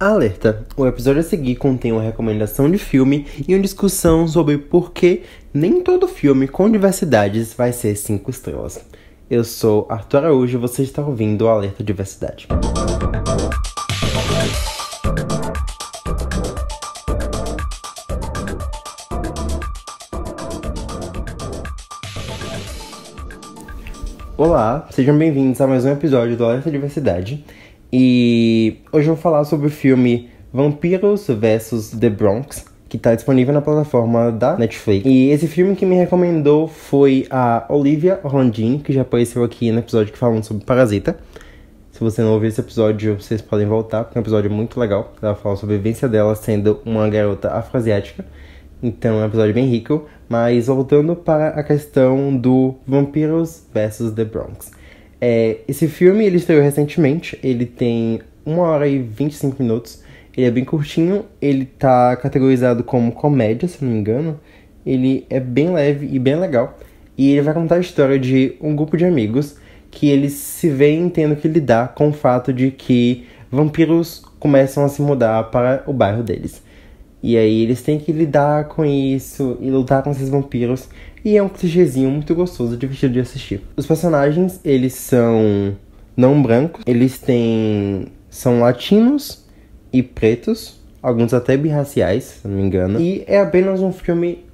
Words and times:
Alerta! 0.00 0.66
O 0.78 0.86
episódio 0.86 1.20
a 1.20 1.22
seguir 1.22 1.56
contém 1.56 1.92
uma 1.92 2.00
recomendação 2.00 2.70
de 2.70 2.78
filme 2.78 3.26
e 3.46 3.54
uma 3.54 3.60
discussão 3.60 4.26
sobre 4.26 4.56
por 4.56 4.92
que 4.92 5.24
nem 5.52 5.82
todo 5.82 6.08
filme 6.08 6.48
com 6.48 6.70
diversidades 6.70 7.52
vai 7.52 7.70
ser 7.70 7.94
5 7.94 8.30
estrelas. 8.30 8.82
Eu 9.28 9.44
sou 9.44 9.86
Arthur 9.90 10.16
Araújo 10.24 10.56
e 10.56 10.58
você 10.58 10.84
está 10.84 11.02
ouvindo 11.02 11.42
o 11.42 11.48
Alerta 11.48 11.84
Diversidade. 11.84 12.48
Olá, 24.34 24.88
sejam 24.90 25.18
bem-vindos 25.18 25.60
a 25.60 25.66
mais 25.66 25.84
um 25.84 25.90
episódio 25.90 26.34
do 26.34 26.46
Alerta 26.46 26.70
Diversidade. 26.70 27.44
E 27.92 28.78
hoje 28.92 29.08
eu 29.08 29.14
vou 29.14 29.22
falar 29.22 29.44
sobre 29.44 29.66
o 29.66 29.70
filme 29.70 30.28
Vampiros 30.52 31.26
vs 31.26 31.90
The 31.98 32.08
Bronx, 32.08 32.64
que 32.88 32.96
está 32.96 33.14
disponível 33.14 33.52
na 33.52 33.60
plataforma 33.60 34.30
da 34.30 34.56
Netflix. 34.56 35.04
E 35.06 35.30
esse 35.30 35.48
filme 35.48 35.74
que 35.74 35.84
me 35.84 35.96
recomendou 35.96 36.68
foi 36.68 37.26
a 37.30 37.64
Olivia 37.68 38.20
Orlandini, 38.22 38.78
que 38.78 38.92
já 38.92 39.02
apareceu 39.02 39.42
aqui 39.42 39.72
no 39.72 39.80
episódio 39.80 40.12
que 40.12 40.18
falamos 40.18 40.46
sobre 40.46 40.64
Parasita. 40.64 41.18
Se 41.90 42.00
você 42.00 42.22
não 42.22 42.32
ouviu 42.32 42.48
esse 42.48 42.60
episódio, 42.60 43.20
vocês 43.20 43.42
podem 43.42 43.66
voltar, 43.66 44.04
porque 44.04 44.16
é 44.16 44.20
um 44.20 44.22
episódio 44.22 44.50
muito 44.50 44.78
legal. 44.78 45.12
Ela 45.20 45.34
fala 45.34 45.56
sobre 45.56 45.74
a 45.74 45.78
vivência 45.78 46.08
dela 46.08 46.34
sendo 46.34 46.80
uma 46.84 47.08
garota 47.08 47.50
afroasiática. 47.52 48.24
Então 48.82 49.18
é 49.20 49.24
um 49.24 49.26
episódio 49.26 49.52
bem 49.52 49.66
rico. 49.66 50.06
Mas 50.28 50.68
voltando 50.68 51.14
para 51.14 51.48
a 51.48 51.62
questão 51.62 52.36
do 52.36 52.76
Vampiros 52.86 53.64
vs 53.74 54.12
The 54.12 54.24
Bronx. 54.24 54.70
É, 55.20 55.58
esse 55.68 55.86
filme 55.86 56.24
ele 56.24 56.36
estreou 56.36 56.62
recentemente, 56.62 57.38
ele 57.42 57.66
tem 57.66 58.20
1 58.46 58.58
hora 58.58 58.88
e 58.88 58.98
25 58.98 59.62
minutos, 59.62 60.02
ele 60.36 60.46
é 60.46 60.50
bem 60.50 60.64
curtinho, 60.64 61.26
ele 61.40 61.64
tá 61.64 62.16
categorizado 62.16 62.82
como 62.82 63.12
comédia, 63.12 63.68
se 63.68 63.84
não 63.84 63.92
me 63.92 63.98
engano. 63.98 64.40
Ele 64.86 65.26
é 65.28 65.38
bem 65.38 65.72
leve 65.72 66.08
e 66.10 66.18
bem 66.18 66.36
legal. 66.36 66.78
E 67.18 67.32
ele 67.32 67.42
vai 67.42 67.52
contar 67.52 67.76
a 67.76 67.80
história 67.80 68.18
de 68.18 68.56
um 68.60 68.74
grupo 68.74 68.96
de 68.96 69.04
amigos 69.04 69.56
que 69.90 70.08
eles 70.08 70.32
se 70.32 70.70
veem 70.70 71.08
tendo 71.08 71.36
que 71.36 71.48
lidar 71.48 71.94
com 71.94 72.08
o 72.08 72.12
fato 72.12 72.52
de 72.52 72.70
que 72.70 73.26
vampiros 73.50 74.22
começam 74.38 74.84
a 74.84 74.88
se 74.88 75.02
mudar 75.02 75.50
para 75.50 75.82
o 75.86 75.92
bairro 75.92 76.22
deles. 76.22 76.62
E 77.22 77.36
aí 77.36 77.62
eles 77.62 77.82
têm 77.82 77.98
que 77.98 78.12
lidar 78.12 78.68
com 78.68 78.84
isso 78.84 79.58
e 79.60 79.70
lutar 79.70 80.02
com 80.02 80.10
esses 80.10 80.28
vampiros. 80.28 80.88
E 81.24 81.36
é 81.36 81.42
um 81.42 81.48
clichêzinho 81.48 82.10
muito 82.10 82.34
gostoso, 82.34 82.76
divertido 82.76 83.12
de 83.12 83.20
assistir. 83.20 83.60
Os 83.76 83.86
personagens, 83.86 84.58
eles 84.64 84.94
são 84.94 85.76
não 86.16 86.42
brancos, 86.42 86.82
eles 86.86 87.18
têm. 87.18 88.06
são 88.28 88.60
latinos 88.60 89.44
e 89.92 90.02
pretos, 90.02 90.80
alguns 91.02 91.34
até 91.34 91.56
birraciais, 91.56 92.24
se 92.24 92.48
não 92.48 92.56
me 92.56 92.62
engano. 92.62 93.00
E 93.00 93.24
é 93.26 93.38
apenas 93.38 93.80
um 93.80 93.92
filme 93.92 94.44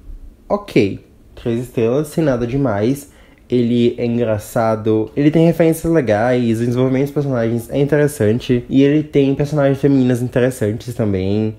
ok. 0.49 0.99
Três 1.35 1.61
estrelas, 1.61 2.07
sem 2.07 2.23
nada 2.23 2.45
demais. 2.45 3.11
Ele 3.49 3.95
é 3.97 4.05
engraçado, 4.05 5.09
ele 5.15 5.31
tem 5.31 5.45
referências 5.45 5.91
legais, 5.91 6.59
o 6.59 6.65
desenvolvimento 6.65 7.03
dos 7.03 7.11
personagens 7.11 7.69
é 7.69 7.79
interessante. 7.79 8.65
E 8.69 8.83
ele 8.83 9.03
tem 9.03 9.33
personagens 9.35 9.79
femininas 9.79 10.21
interessantes 10.21 10.93
também. 10.93 11.55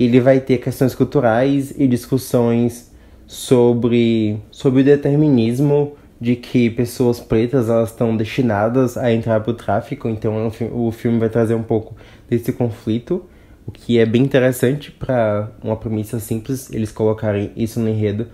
Ele 0.00 0.18
vai 0.18 0.40
ter 0.40 0.58
questões 0.58 0.94
culturais 0.94 1.74
e 1.78 1.86
discussões 1.86 2.90
sobre, 3.26 4.38
sobre 4.50 4.80
o 4.80 4.84
determinismo 4.84 5.92
de 6.18 6.36
que 6.36 6.70
pessoas 6.70 7.20
pretas 7.20 7.68
elas 7.68 7.90
estão 7.90 8.16
destinadas 8.16 8.96
a 8.96 9.12
entrar 9.12 9.40
para 9.40 9.50
o 9.50 9.54
tráfico, 9.54 10.08
então 10.08 10.34
é 10.38 10.64
o 10.72 10.90
filme 10.90 11.18
vai 11.18 11.28
trazer 11.28 11.54
um 11.54 11.62
pouco 11.62 11.94
desse 12.28 12.52
conflito, 12.52 13.24
o 13.66 13.70
que 13.70 13.98
é 13.98 14.06
bem 14.06 14.22
interessante 14.22 14.90
para 14.90 15.50
uma 15.62 15.76
premissa 15.76 16.18
simples 16.18 16.72
eles 16.72 16.90
colocarem 16.90 17.52
isso 17.54 17.78
no 17.78 17.88
enredo. 17.88 18.26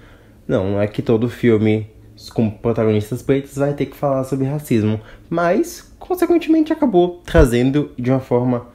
Não, 0.49 0.73
não 0.73 0.81
é 0.81 0.87
que 0.87 1.03
todo 1.03 1.29
filme 1.29 1.89
com 2.33 2.49
protagonistas 2.49 3.23
pretos 3.23 3.57
vai 3.57 3.75
ter 3.75 3.87
que 3.87 3.97
falar 3.97 4.25
sobre 4.25 4.47
racismo, 4.47 5.01
mas 5.29 5.93
consequentemente 5.99 6.73
acabou 6.73 7.21
trazendo 7.25 7.91
de 7.99 8.11
uma 8.11 8.21
forma 8.21 8.69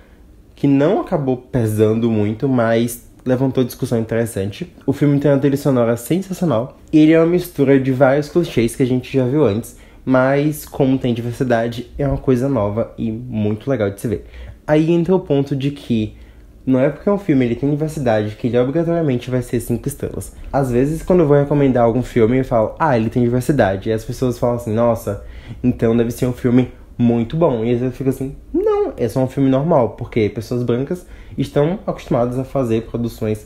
que 0.61 0.67
não 0.67 1.01
acabou 1.01 1.38
pesando 1.38 2.11
muito, 2.11 2.47
mas 2.47 3.09
levantou 3.25 3.63
discussão 3.63 3.97
interessante. 3.97 4.72
O 4.85 4.94
filme 4.94 5.19
tem 5.19 5.31
uma 5.31 5.39
trilha 5.39 5.57
sonora 5.57 5.97
sensacional. 5.97 6.77
E 6.94 6.99
ele 6.99 7.13
é 7.13 7.19
uma 7.19 7.25
mistura 7.25 7.79
de 7.79 7.91
vários 7.91 8.29
clichês 8.29 8.75
que 8.75 8.83
a 8.83 8.85
gente 8.85 9.11
já 9.11 9.25
viu 9.25 9.44
antes, 9.44 9.75
mas 10.05 10.63
como 10.63 10.99
tem 10.99 11.16
diversidade, 11.16 11.89
é 11.97 12.07
uma 12.07 12.19
coisa 12.19 12.47
nova 12.47 12.94
e 12.95 13.11
muito 13.11 13.72
legal 13.72 13.89
de 13.89 13.99
se 13.99 14.07
ver. 14.07 14.27
Aí 14.67 14.91
entra 14.91 15.16
o 15.16 15.19
ponto 15.19 15.55
de 15.55 15.72
que 15.72 16.16
não 16.63 16.79
é 16.79 16.91
porque 16.91 17.09
é 17.09 17.11
um 17.11 17.17
filme 17.17 17.43
ele 17.43 17.55
tem 17.55 17.72
diversidade 17.72 18.35
que 18.35 18.45
ele 18.45 18.59
obrigatoriamente 18.59 19.31
vai 19.31 19.41
ser 19.41 19.59
cinco 19.61 19.88
estrelas. 19.88 20.35
Às 20.53 20.72
vezes, 20.72 21.01
quando 21.01 21.22
eu 21.22 21.28
vou 21.28 21.38
recomendar 21.38 21.85
algum 21.85 22.03
filme, 22.03 22.38
eu 22.38 22.45
falo, 22.45 22.75
ah, 22.78 22.95
ele 22.95 23.09
tem 23.09 23.23
diversidade. 23.23 23.89
E 23.89 23.93
as 23.93 24.05
pessoas 24.05 24.38
falam 24.38 24.57
assim, 24.57 24.75
nossa, 24.75 25.25
então 25.63 25.97
deve 25.97 26.11
ser 26.11 26.28
um 26.28 26.33
filme 26.33 26.69
muito 27.01 27.35
bom. 27.35 27.66
E 27.66 27.73
às 27.73 27.79
vezes 27.79 27.83
eu 27.85 27.91
fico 27.91 28.11
assim, 28.11 28.35
não, 28.53 28.81
é 28.97 29.07
só 29.07 29.24
um 29.24 29.28
filme 29.28 29.50
normal, 29.50 29.91
porque 29.91 30.29
pessoas 30.29 30.63
brancas 30.63 31.06
estão 31.38 31.79
acostumadas 31.85 32.38
a 32.38 32.44
fazer 32.44 32.84
produções 32.84 33.46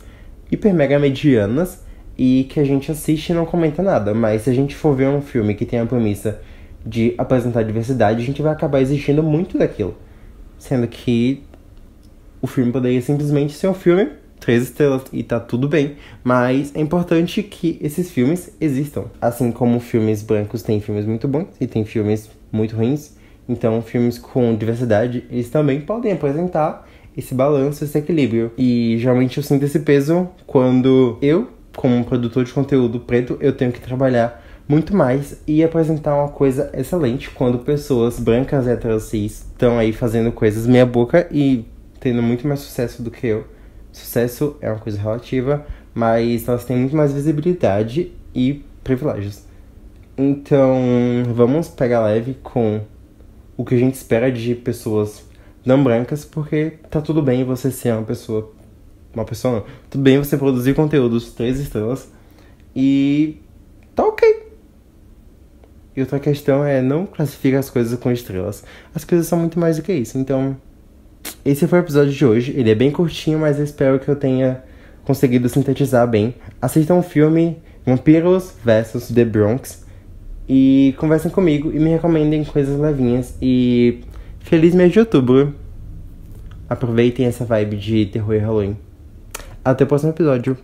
hiper 0.51 0.73
mega 0.73 0.99
medianas 0.99 1.83
e 2.17 2.45
que 2.49 2.59
a 2.59 2.63
gente 2.63 2.91
assiste 2.91 3.29
e 3.29 3.33
não 3.33 3.45
comenta 3.45 3.81
nada. 3.81 4.13
Mas 4.13 4.43
se 4.43 4.49
a 4.49 4.53
gente 4.53 4.75
for 4.75 4.95
ver 4.95 5.07
um 5.07 5.21
filme 5.21 5.53
que 5.55 5.65
tem 5.65 5.79
a 5.79 5.85
premissa 5.85 6.41
de 6.85 7.13
apresentar 7.17 7.63
diversidade, 7.63 8.21
a 8.21 8.25
gente 8.25 8.41
vai 8.41 8.53
acabar 8.53 8.81
exigindo 8.81 9.23
muito 9.23 9.57
daquilo. 9.57 9.95
Sendo 10.57 10.87
que 10.87 11.43
o 12.41 12.47
filme 12.47 12.71
poderia 12.71 13.01
simplesmente 13.01 13.53
ser 13.53 13.67
um 13.67 13.73
filme 13.73 14.09
três 14.39 14.63
estrelas 14.63 15.01
e 15.11 15.23
tá 15.23 15.39
tudo 15.39 15.67
bem, 15.67 15.95
mas 16.23 16.71
é 16.75 16.79
importante 16.79 17.41
que 17.41 17.79
esses 17.81 18.11
filmes 18.11 18.55
existam. 18.61 19.05
Assim 19.19 19.51
como 19.51 19.79
filmes 19.79 20.21
brancos 20.21 20.61
têm 20.61 20.79
filmes 20.79 21.05
muito 21.05 21.27
bons 21.27 21.47
e 21.59 21.65
tem 21.65 21.83
filmes 21.83 22.29
muito 22.51 22.75
ruins, 22.75 23.15
então 23.47 23.81
filmes 23.81 24.17
com 24.17 24.55
diversidade, 24.55 25.25
eles 25.29 25.49
também 25.49 25.81
podem 25.81 26.11
apresentar 26.11 26.87
esse 27.15 27.33
balanço, 27.33 27.83
esse 27.83 27.97
equilíbrio. 27.97 28.51
E 28.57 28.97
geralmente 28.99 29.37
eu 29.37 29.43
sinto 29.43 29.63
esse 29.63 29.79
peso 29.79 30.29
quando 30.45 31.17
eu, 31.21 31.49
como 31.75 32.03
produtor 32.03 32.43
de 32.43 32.53
conteúdo 32.53 32.99
preto, 32.99 33.37
eu 33.39 33.53
tenho 33.53 33.71
que 33.71 33.79
trabalhar 33.79 34.43
muito 34.67 34.95
mais 34.95 35.41
e 35.47 35.63
apresentar 35.63 36.15
uma 36.15 36.29
coisa 36.29 36.71
excelente 36.73 37.29
quando 37.29 37.59
pessoas 37.59 38.19
brancas 38.19 38.67
héteros 38.67 39.03
cis 39.03 39.45
estão 39.51 39.77
aí 39.77 39.93
fazendo 39.93 40.31
coisas 40.31 40.65
meia 40.65 40.85
boca 40.85 41.27
e 41.31 41.65
tendo 41.99 42.21
muito 42.21 42.47
mais 42.47 42.59
sucesso 42.61 43.01
do 43.01 43.11
que 43.11 43.27
eu. 43.27 43.45
Sucesso 43.91 44.57
é 44.59 44.69
uma 44.69 44.79
coisa 44.79 44.99
relativa, 44.99 45.65
mas 45.93 46.47
elas 46.47 46.65
têm 46.65 46.77
muito 46.77 46.95
mais 46.95 47.13
visibilidade 47.13 48.11
e 48.33 48.63
privilégios. 48.83 49.43
Então, 50.17 50.77
vamos 51.33 51.67
pegar 51.67 52.03
leve 52.03 52.37
com 52.41 52.81
o 53.57 53.63
que 53.63 53.75
a 53.75 53.77
gente 53.77 53.95
espera 53.95 54.31
de 54.31 54.55
pessoas 54.55 55.23
não 55.65 55.83
brancas, 55.83 56.23
porque 56.23 56.73
tá 56.89 57.01
tudo 57.01 57.21
bem 57.21 57.43
você 57.43 57.71
ser 57.71 57.93
uma 57.93 58.03
pessoa. 58.03 58.53
Uma 59.13 59.25
pessoa 59.25 59.55
não. 59.55 59.65
Tudo 59.89 60.03
bem 60.03 60.17
você 60.17 60.37
produzir 60.37 60.73
conteúdos 60.73 61.31
três 61.31 61.59
estrelas 61.59 62.11
e 62.75 63.37
tá 63.95 64.05
ok. 64.05 64.45
E 65.95 66.01
outra 66.01 66.19
questão 66.19 66.63
é 66.65 66.81
não 66.81 67.05
classificar 67.05 67.59
as 67.59 67.69
coisas 67.69 67.97
com 67.97 68.11
estrelas. 68.11 68.63
As 68.93 69.05
coisas 69.05 69.27
são 69.27 69.39
muito 69.39 69.57
mais 69.57 69.77
do 69.77 69.83
que 69.83 69.93
isso. 69.93 70.17
Então, 70.17 70.57
esse 71.45 71.65
foi 71.67 71.79
o 71.79 71.81
episódio 71.81 72.11
de 72.11 72.25
hoje. 72.25 72.53
Ele 72.55 72.69
é 72.69 72.75
bem 72.75 72.91
curtinho, 72.91 73.39
mas 73.39 73.57
eu 73.57 73.63
espero 73.63 73.97
que 73.97 74.09
eu 74.09 74.15
tenha 74.15 74.61
conseguido 75.05 75.47
sintetizar 75.47 76.05
bem. 76.05 76.35
Assistam 76.61 76.95
o 76.95 77.01
filme 77.01 77.57
Vampiros 77.85 78.53
vs 78.63 79.07
The 79.13 79.23
Bronx 79.23 79.84
e 80.47 80.93
conversem 80.97 81.31
comigo 81.31 81.71
e 81.71 81.79
me 81.79 81.89
recomendem 81.89 82.43
coisas 82.43 82.79
levinhas 82.79 83.35
e 83.41 84.01
Feliz 84.45 84.75
mês 84.75 84.91
de 84.91 84.99
outubro. 84.99 85.55
Aproveitem 86.69 87.25
essa 87.25 87.43
vibe 87.43 87.77
de 87.77 88.05
terror 88.05 88.35
e 88.35 88.37
Halloween. 88.37 88.77
Até 89.63 89.85
o 89.85 89.87
próximo 89.87 90.11
episódio. 90.11 90.55